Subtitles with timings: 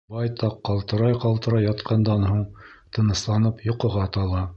[0.13, 2.41] Байтаҡ ҡалтырай-ҡалтырай ятҡандан һуң,
[2.99, 4.43] тынысланып, йоҡоға тала.